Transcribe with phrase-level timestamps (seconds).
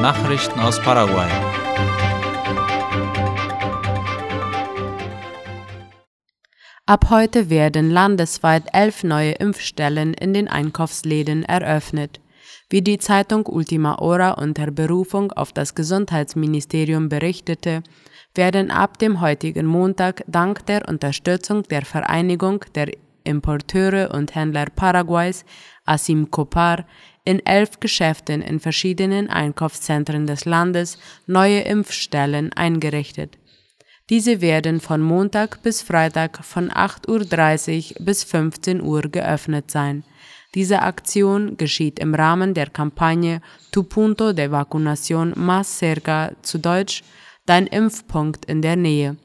[0.00, 1.28] Nachrichten aus Paraguay.
[6.86, 12.20] Ab heute werden landesweit elf neue Impfstellen in den Einkaufsläden eröffnet.
[12.70, 17.82] Wie die Zeitung Ultima Hora unter Berufung auf das Gesundheitsministerium berichtete,
[18.34, 22.88] werden ab dem heutigen Montag dank der Unterstützung der Vereinigung der
[23.30, 25.44] Importeure und Händler Paraguays,
[25.86, 26.84] Asim Copar,
[27.24, 33.38] in elf Geschäften in verschiedenen Einkaufszentren des Landes neue Impfstellen eingerichtet.
[34.10, 40.02] Diese werden von Montag bis Freitag von 8.30 Uhr bis 15 Uhr geöffnet sein.
[40.56, 47.04] Diese Aktion geschieht im Rahmen der Kampagne Tu punto de vacunación más cerca, zu Deutsch
[47.46, 49.16] Dein Impfpunkt in der Nähe.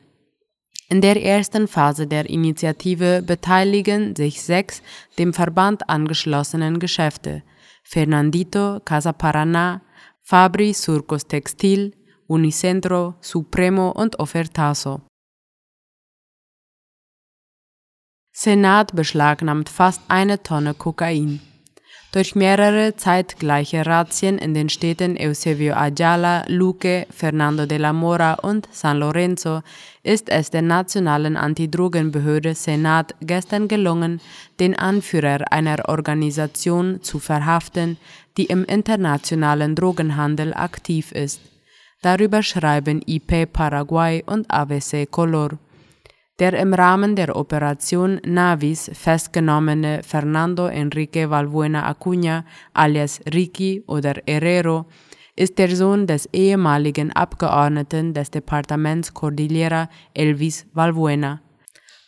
[0.87, 4.83] In der ersten Phase der Initiative beteiligen sich sechs
[5.17, 7.41] dem Verband angeschlossenen Geschäfte
[7.83, 9.81] Fernandito, Casa Paraná,
[10.21, 11.93] Fabri Surcos Textil,
[12.27, 15.01] Unicentro, Supremo und Ofertaso.
[18.31, 21.41] Senat beschlagnahmt fast eine Tonne Kokain.
[22.15, 28.69] Durch mehrere zeitgleiche Razzien in den Städten Eusebio Ayala, Luque, Fernando de la Mora und
[28.71, 29.63] San Lorenzo
[30.01, 34.21] ist es der nationalen Antidrogenbehörde Senat gestern gelungen,
[34.61, 37.97] den Anführer einer Organisation zu verhaften,
[38.37, 41.41] die im internationalen Drogenhandel aktiv ist.
[42.01, 45.59] Darüber schreiben IP Paraguay und ABC Color.
[46.37, 54.85] Der im Rahmen der Operation Navis festgenommene Fernando Enrique Valbuena Acuña alias Ricky oder Herrero
[55.37, 61.39] ist der Sohn des ehemaligen Abgeordneten des Departaments Cordillera Elvis Valbuena.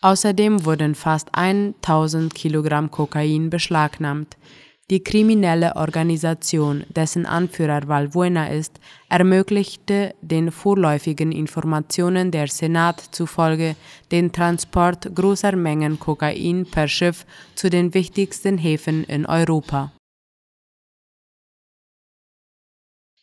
[0.01, 4.35] Außerdem wurden fast 1000 Kilogramm Kokain beschlagnahmt.
[4.89, 13.75] Die kriminelle Organisation, dessen Anführer Valbuena ist, ermöglichte den vorläufigen Informationen der Senat zufolge
[14.11, 19.91] den Transport großer Mengen Kokain per Schiff zu den wichtigsten Häfen in Europa.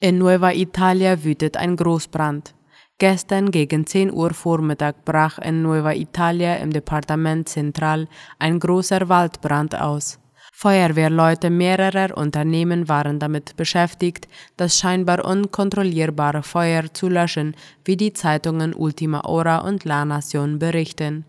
[0.01, 2.55] In Nueva Italia wütet ein Großbrand.
[2.99, 8.07] Gestern gegen 10 Uhr Vormittag brach in Nueva Italia im Departement Central
[8.39, 10.19] ein großer Waldbrand aus.
[10.57, 18.73] Feuerwehrleute mehrerer Unternehmen waren damit beschäftigt, das scheinbar unkontrollierbare Feuer zu löschen, wie die Zeitungen
[18.73, 21.25] Ultima Hora und La Nación berichten.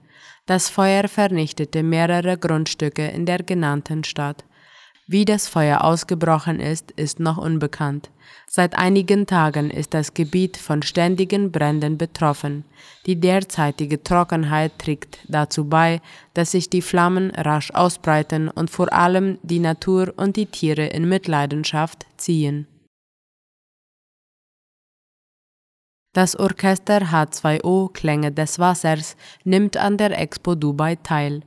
[0.45, 4.45] Das Feuer vernichtete mehrere Grundstücke in der genannten Stadt.
[5.07, 8.09] Wie das Feuer ausgebrochen ist, ist noch unbekannt.
[8.47, 12.65] Seit einigen Tagen ist das Gebiet von ständigen Bränden betroffen.
[13.05, 16.01] Die derzeitige Trockenheit trägt dazu bei,
[16.33, 21.07] dass sich die Flammen rasch ausbreiten und vor allem die Natur und die Tiere in
[21.07, 22.65] Mitleidenschaft ziehen.
[26.13, 31.43] Das Orchester H2O Klänge des Wassers nimmt an der Expo Dubai teil.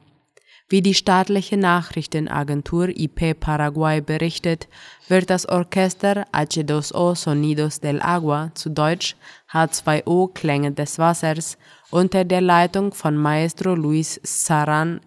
[0.71, 4.69] Wie die staatliche Nachrichtenagentur IP Paraguay berichtet,
[5.09, 9.17] wird das Orchester H2O Sonidos del Agua, zu Deutsch
[9.51, 11.57] H2O Klänge des Wassers,
[11.91, 15.01] unter der Leitung von Maestro Luis Saran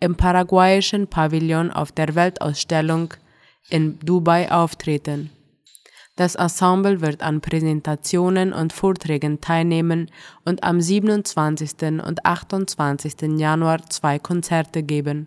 [0.00, 3.12] im paraguayischen Pavillon auf der Weltausstellung
[3.68, 5.30] in Dubai auftreten.
[6.16, 10.10] Das Ensemble wird an Präsentationen und Vorträgen teilnehmen
[10.44, 12.00] und am 27.
[12.06, 13.36] und 28.
[13.36, 15.26] Januar zwei Konzerte geben.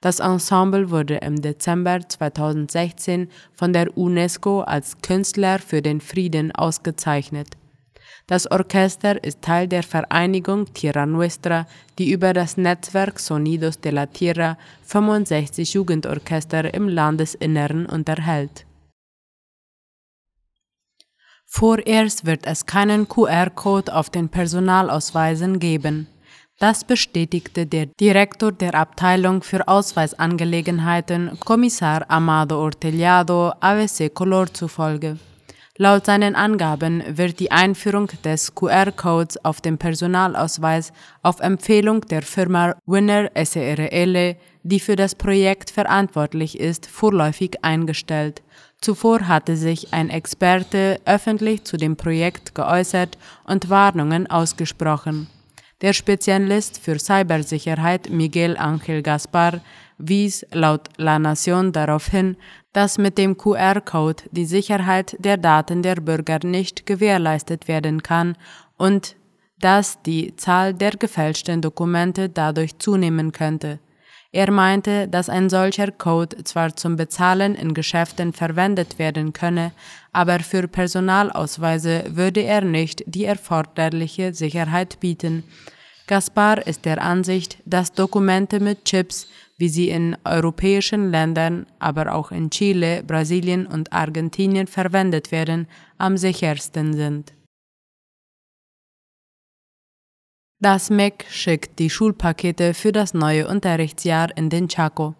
[0.00, 7.48] Das Ensemble wurde im Dezember 2016 von der UNESCO als Künstler für den Frieden ausgezeichnet.
[8.26, 11.66] Das Orchester ist Teil der Vereinigung Tierra Nuestra,
[11.98, 18.64] die über das Netzwerk Sonidos de la Tierra 65 Jugendorchester im Landesinneren unterhält.
[21.56, 26.08] Vorerst wird es keinen QR-Code auf den Personalausweisen geben.
[26.58, 35.16] Das bestätigte der Direktor der Abteilung für Ausweisangelegenheiten, Kommissar Amado Ortellado, AVC Color zufolge.
[35.76, 40.92] Laut seinen Angaben wird die Einführung des QR-Codes auf dem Personalausweis
[41.22, 44.34] auf Empfehlung der Firma Winner SRL,
[44.64, 48.42] die für das Projekt verantwortlich ist, vorläufig eingestellt.
[48.84, 55.26] Zuvor hatte sich ein Experte öffentlich zu dem Projekt geäußert und Warnungen ausgesprochen.
[55.80, 59.62] Der Spezialist für Cybersicherheit Miguel Ángel Gaspar
[59.96, 62.36] wies laut La Nación darauf hin,
[62.74, 68.36] dass mit dem QR-Code die Sicherheit der Daten der Bürger nicht gewährleistet werden kann
[68.76, 69.16] und
[69.60, 73.78] dass die Zahl der gefälschten Dokumente dadurch zunehmen könnte.
[74.34, 79.70] Er meinte, dass ein solcher Code zwar zum Bezahlen in Geschäften verwendet werden könne,
[80.12, 85.44] aber für Personalausweise würde er nicht die erforderliche Sicherheit bieten.
[86.08, 92.32] Gaspar ist der Ansicht, dass Dokumente mit Chips, wie sie in europäischen Ländern, aber auch
[92.32, 97.32] in Chile, Brasilien und Argentinien verwendet werden, am sichersten sind.
[100.64, 105.14] Das MEC schickt die Schulpakete für das neue Unterrichtsjahr in den Chaco.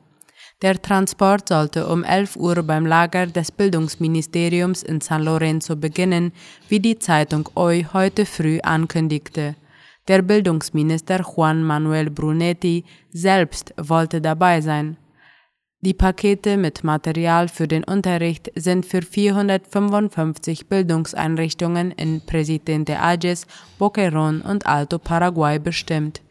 [0.63, 6.33] Der Transport sollte um 11 Uhr beim Lager des Bildungsministeriums in San Lorenzo beginnen,
[6.71, 9.55] wie die Zeitung OI heute früh ankündigte.
[10.09, 14.97] Der Bildungsminister Juan Manuel Brunetti selbst wollte dabei sein.
[15.85, 23.47] Die Pakete mit Material für den Unterricht sind für 455 Bildungseinrichtungen in Presidente Ages,
[23.79, 26.23] Boquerón und Alto Paraguay bestimmt.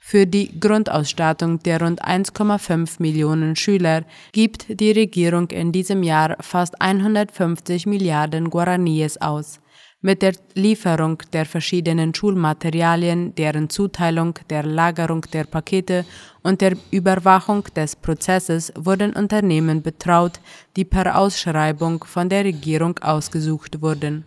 [0.00, 6.80] Für die Grundausstattung der rund 1,5 Millionen Schüler gibt die Regierung in diesem Jahr fast
[6.80, 9.61] 150 Milliarden Guaraníes aus
[10.02, 16.04] mit der Lieferung der verschiedenen Schulmaterialien, deren Zuteilung, der Lagerung der Pakete
[16.42, 20.40] und der Überwachung des Prozesses wurden Unternehmen betraut,
[20.76, 24.26] die per Ausschreibung von der Regierung ausgesucht wurden.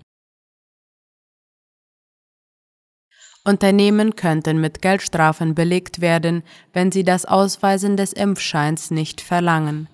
[3.43, 6.41] Unternehmen könnten mit Geldstrafen belegt werden,
[6.73, 9.87] wenn sie das Ausweisen des Impfscheins nicht verlangen.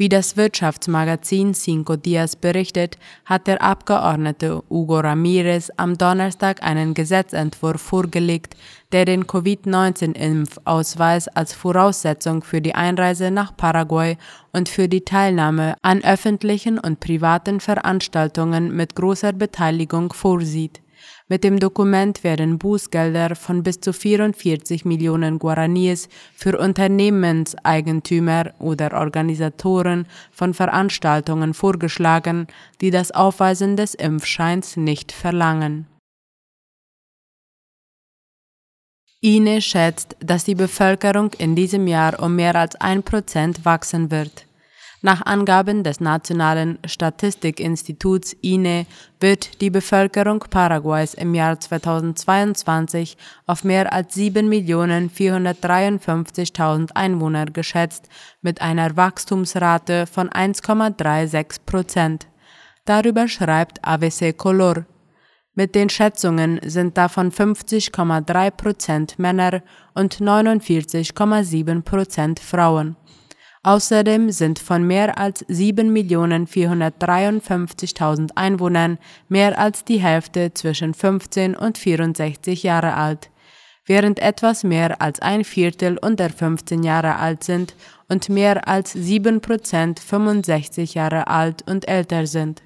[0.00, 7.80] Wie das Wirtschaftsmagazin Cinco Dias berichtet, hat der Abgeordnete Hugo Ramirez am Donnerstag einen Gesetzentwurf
[7.80, 8.54] vorgelegt,
[8.92, 14.16] der den Covid-19-Impfausweis als Voraussetzung für die Einreise nach Paraguay
[14.52, 20.80] und für die Teilnahme an öffentlichen und privaten Veranstaltungen mit großer Beteiligung vorsieht.
[21.30, 30.06] Mit dem Dokument werden Bußgelder von bis zu 44 Millionen Guaraníes für Unternehmenseigentümer oder Organisatoren
[30.32, 32.46] von Veranstaltungen vorgeschlagen,
[32.80, 35.86] die das Aufweisen des Impfscheins nicht verlangen.
[39.20, 44.47] INE schätzt, dass die Bevölkerung in diesem Jahr um mehr als ein Prozent wachsen wird.
[45.00, 48.84] Nach Angaben des Nationalen Statistikinstituts INE
[49.20, 53.16] wird die Bevölkerung Paraguays im Jahr 2022
[53.46, 58.08] auf mehr als 7.453.000 Einwohner geschätzt,
[58.42, 62.26] mit einer Wachstumsrate von 1,36 Prozent.
[62.84, 64.84] Darüber schreibt AVC Color.
[65.54, 69.62] Mit den Schätzungen sind davon 50,3 Prozent Männer
[69.94, 72.96] und 49,7 Prozent Frauen.
[73.62, 78.96] Außerdem sind von mehr als 7.453.000 Einwohnern
[79.28, 83.28] mehr als die Hälfte zwischen 15 und 64 Jahre alt,
[83.84, 87.74] während etwas mehr als ein Viertel unter 15 Jahre alt sind
[88.08, 92.62] und mehr als 7 Prozent 65 Jahre alt und älter sind.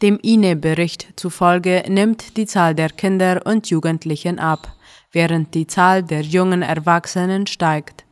[0.00, 4.76] Dem INE-Bericht zufolge nimmt die Zahl der Kinder und Jugendlichen ab,
[5.12, 8.04] während die Zahl der jungen Erwachsenen steigt.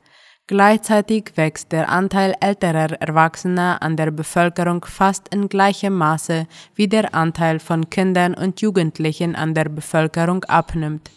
[0.49, 6.47] Gleichzeitig wächst der Anteil älterer Erwachsener an der Bevölkerung fast in gleichem Maße
[6.77, 11.11] wie der Anteil von Kindern und Jugendlichen an der Bevölkerung abnimmt.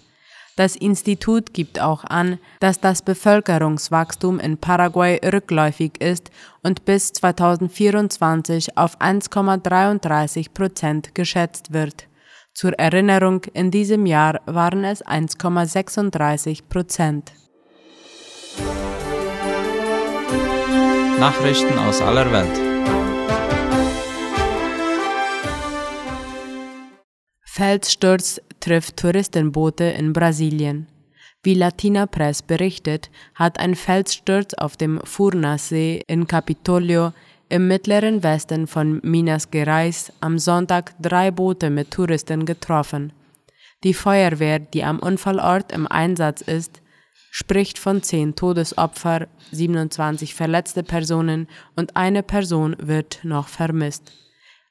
[0.55, 6.31] Das Institut gibt auch an, dass das Bevölkerungswachstum in Paraguay rückläufig ist
[6.63, 12.07] und bis 2024 auf 1,33 Prozent geschätzt wird.
[12.55, 17.31] Zur Erinnerung, in diesem Jahr waren es 1,36 Prozent.
[21.19, 22.57] Nachrichten aus aller Welt.
[27.43, 30.87] Felssturz trifft Touristenboote in Brasilien.
[31.43, 37.11] Wie Latina Press berichtet, hat ein Felssturz auf dem Furnas-See in Capitolio
[37.49, 43.11] im mittleren Westen von Minas Gerais am Sonntag drei Boote mit Touristen getroffen.
[43.83, 46.81] Die Feuerwehr, die am Unfallort im Einsatz ist,
[47.31, 54.11] spricht von zehn Todesopfer, 27 verletzte Personen und eine Person wird noch vermisst.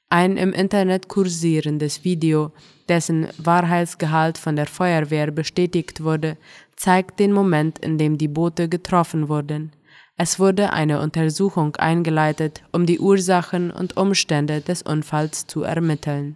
[0.09, 2.51] Ein im Internet kursierendes Video,
[2.87, 6.37] dessen Wahrheitsgehalt von der Feuerwehr bestätigt wurde,
[6.75, 9.71] zeigt den Moment, in dem die Boote getroffen wurden.
[10.17, 16.35] Es wurde eine Untersuchung eingeleitet, um die Ursachen und Umstände des Unfalls zu ermitteln.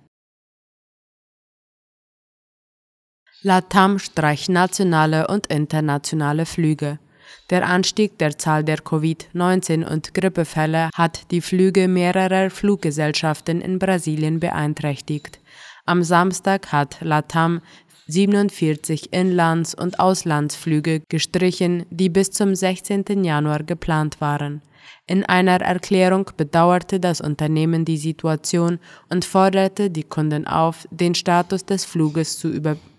[3.45, 6.99] LATAM streicht nationale und internationale Flüge.
[7.49, 14.39] Der Anstieg der Zahl der Covid-19 und Grippefälle hat die Flüge mehrerer Fluggesellschaften in Brasilien
[14.39, 15.41] beeinträchtigt.
[15.85, 17.59] Am Samstag hat LATAM
[18.07, 23.25] 47 Inlands- und Auslandsflüge gestrichen, die bis zum 16.
[23.25, 24.61] Januar geplant waren.
[25.05, 31.65] In einer Erklärung bedauerte das Unternehmen die Situation und forderte die Kunden auf, den Status
[31.65, 32.92] des Fluges zu überprüfen,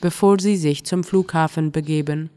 [0.00, 2.30] bevor sie sich zum Flughafen begeben.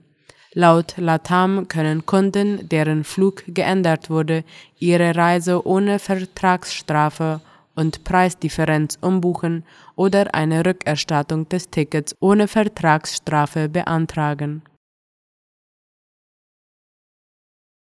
[0.53, 4.45] Laut LATAM können Kunden, deren Flug geändert wurde,
[4.79, 7.41] ihre Reise ohne Vertragsstrafe
[7.75, 14.62] und Preisdifferenz umbuchen oder eine Rückerstattung des Tickets ohne Vertragsstrafe beantragen.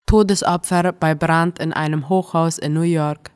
[0.05, 3.31] Todesopfer bei Brand in einem Hochhaus in New York.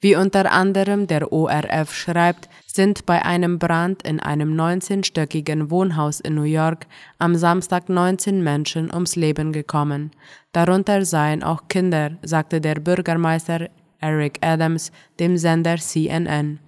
[0.00, 6.34] Wie unter anderem der ORF schreibt, sind bei einem Brand in einem 19-stöckigen Wohnhaus in
[6.34, 6.86] New York
[7.18, 10.10] am Samstag 19 Menschen ums Leben gekommen.
[10.52, 16.58] Darunter seien auch Kinder, sagte der Bürgermeister Eric Adams dem Sender CNN.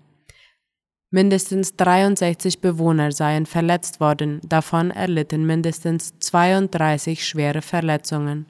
[1.11, 8.47] Mindestens 63 Bewohner seien verletzt worden, davon erlitten mindestens 32 schwere Verletzungen.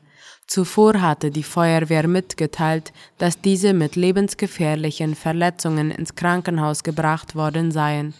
[0.48, 8.14] Zuvor hatte die Feuerwehr mitgeteilt, dass diese mit lebensgefährlichen Verletzungen ins Krankenhaus gebracht worden seien.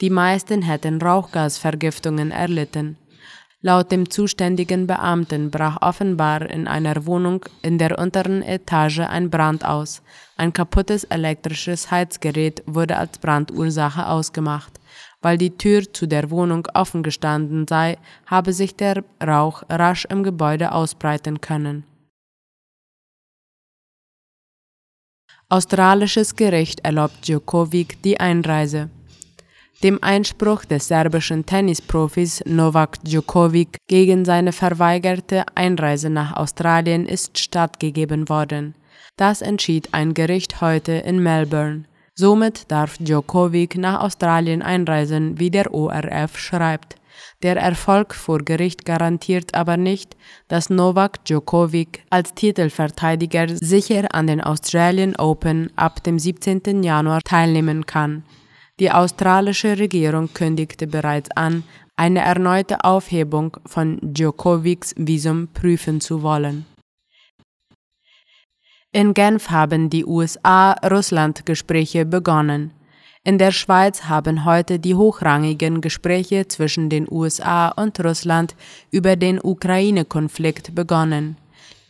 [0.00, 2.96] Die meisten hätten Rauchgasvergiftungen erlitten.
[3.60, 9.64] Laut dem zuständigen Beamten brach offenbar in einer Wohnung in der unteren Etage ein Brand
[9.64, 10.02] aus.
[10.36, 14.77] Ein kaputtes elektrisches Heizgerät wurde als Brandursache ausgemacht.
[15.20, 20.22] Weil die Tür zu der Wohnung offen gestanden sei, habe sich der Rauch rasch im
[20.22, 21.84] Gebäude ausbreiten können.
[25.50, 28.90] Australisches Gericht erlaubt Djokovic die Einreise.
[29.82, 38.28] Dem Einspruch des serbischen Tennisprofis Novak Djokovic gegen seine verweigerte Einreise nach Australien ist stattgegeben
[38.28, 38.74] worden.
[39.16, 41.84] Das entschied ein Gericht heute in Melbourne.
[42.20, 46.96] Somit darf Djokovic nach Australien einreisen, wie der ORF schreibt.
[47.44, 50.16] Der Erfolg vor Gericht garantiert aber nicht,
[50.48, 56.82] dass Novak Djokovic als Titelverteidiger sicher an den Australian Open ab dem 17.
[56.82, 58.24] Januar teilnehmen kann.
[58.80, 61.62] Die australische Regierung kündigte bereits an,
[61.94, 66.66] eine erneute Aufhebung von Djokovics Visum prüfen zu wollen.
[68.90, 72.70] In Genf haben die USA-Russland-Gespräche begonnen.
[73.22, 78.56] In der Schweiz haben heute die hochrangigen Gespräche zwischen den USA und Russland
[78.90, 81.36] über den Ukraine-Konflikt begonnen.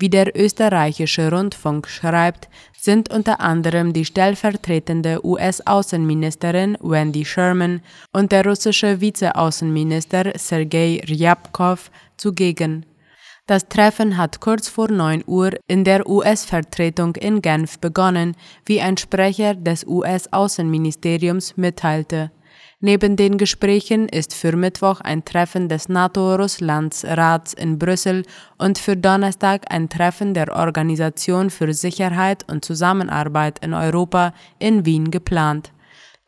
[0.00, 7.80] Wie der österreichische Rundfunk schreibt, sind unter anderem die stellvertretende US-Außenministerin Wendy Sherman
[8.12, 12.87] und der russische Vizeaußenminister Sergei Ryabkov zugegen.
[13.48, 18.36] Das Treffen hat kurz vor 9 Uhr in der US-Vertretung in Genf begonnen,
[18.66, 22.30] wie ein Sprecher des US-Außenministeriums mitteilte.
[22.80, 28.24] Neben den Gesprächen ist für Mittwoch ein Treffen des NATO-Russlands-Rats in Brüssel
[28.58, 35.10] und für Donnerstag ein Treffen der Organisation für Sicherheit und Zusammenarbeit in Europa in Wien
[35.10, 35.72] geplant.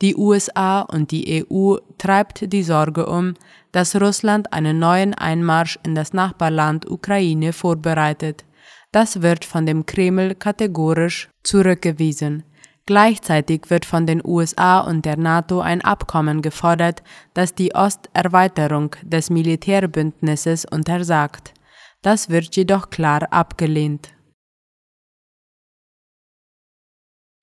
[0.02, 3.35] Die USA und die EU treibt die Sorge um,
[3.73, 8.45] dass Russland einen neuen Einmarsch in das Nachbarland Ukraine vorbereitet.
[8.92, 12.45] Das wird von dem Kreml kategorisch zurückgewiesen.
[12.87, 17.02] Gleichzeitig wird von den USA und der NATO ein Abkommen gefordert,
[17.35, 21.52] das die Osterweiterung des Militärbündnisses untersagt.
[22.02, 24.09] Das wird jedoch klar abgelehnt.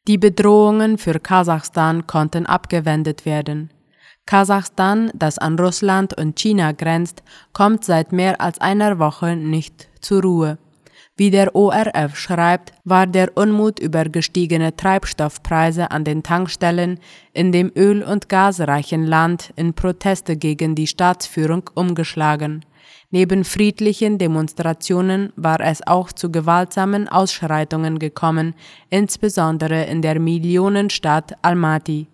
[0.08, 3.72] Die Bedrohungen für Kasachstan konnten abgewendet werden.
[4.26, 10.22] Kasachstan, das an Russland und China grenzt, kommt seit mehr als einer Woche nicht zur
[10.22, 10.58] Ruhe.
[11.18, 17.00] Wie der ORF schreibt, war der Unmut über gestiegene Treibstoffpreise an den Tankstellen
[17.34, 22.64] in dem öl- und gasreichen Land in Proteste gegen die Staatsführung umgeschlagen.
[23.10, 28.54] Neben friedlichen Demonstrationen war es auch zu gewaltsamen Ausschreitungen gekommen,
[28.90, 32.08] insbesondere in der Millionenstadt Almaty.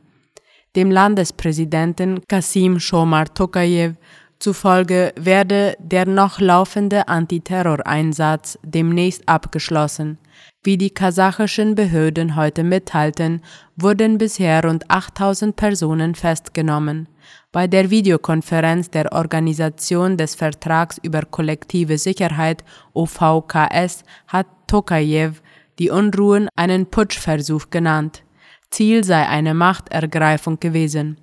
[0.75, 3.95] Dem Landespräsidenten Kasim Shomar Tokayev
[4.39, 10.17] zufolge werde der noch laufende Antiterroreinsatz demnächst abgeschlossen.
[10.63, 13.41] Wie die kasachischen Behörden heute mitteilten,
[13.75, 17.07] wurden bisher rund 8000 Personen festgenommen.
[17.53, 25.39] Bei der Videokonferenz der Organisation des Vertrags über kollektive Sicherheit OVKS hat Tokayev
[25.77, 28.24] die Unruhen einen Putschversuch genannt.
[28.72, 31.19] Ziel sei eine Machtergreifung gewesen.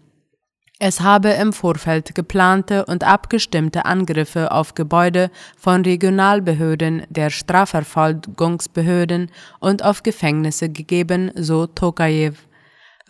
[0.79, 9.85] Es habe im Vorfeld geplante und abgestimmte Angriffe auf Gebäude von Regionalbehörden der Strafverfolgungsbehörden und
[9.85, 12.50] auf Gefängnisse gegeben, so Tokayev.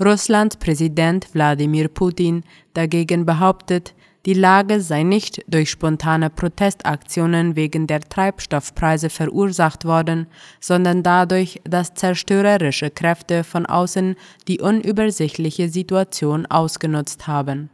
[0.02, 2.42] Russlands Präsident Wladimir Putin
[2.73, 10.26] dagegen behauptet, die Lage sei nicht durch spontane Protestaktionen wegen der Treibstoffpreise verursacht worden,
[10.59, 14.16] sondern dadurch, dass zerstörerische Kräfte von außen
[14.49, 17.69] die unübersichtliche Situation ausgenutzt haben.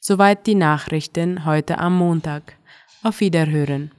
[0.00, 2.56] Soweit die Nachrichten heute am Montag.
[3.02, 3.90] Auf Wiederhören.